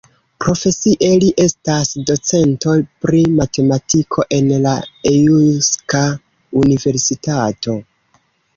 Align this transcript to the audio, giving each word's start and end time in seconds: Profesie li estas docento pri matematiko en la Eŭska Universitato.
Profesie 0.43 1.09
li 1.23 1.27
estas 1.43 1.91
docento 2.11 2.73
pri 3.05 3.21
matematiko 3.41 4.27
en 4.39 4.49
la 4.65 4.75
Eŭska 5.13 6.03
Universitato. 6.65 7.79